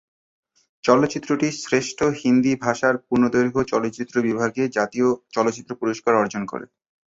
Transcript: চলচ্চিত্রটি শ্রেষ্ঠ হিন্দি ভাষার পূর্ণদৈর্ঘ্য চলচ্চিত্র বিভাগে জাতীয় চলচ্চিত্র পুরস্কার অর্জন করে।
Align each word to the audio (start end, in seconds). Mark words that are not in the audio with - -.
চলচ্চিত্রটি 0.83 1.47
শ্রেষ্ঠ 1.61 1.99
হিন্দি 2.21 2.53
ভাষার 2.63 2.95
পূর্ণদৈর্ঘ্য 3.07 3.61
চলচ্চিত্র 3.71 4.15
বিভাগে 4.27 4.63
জাতীয় 4.77 5.07
চলচ্চিত্র 5.35 5.71
পুরস্কার 5.81 6.13
অর্জন 6.15 6.43
করে। 6.51 6.65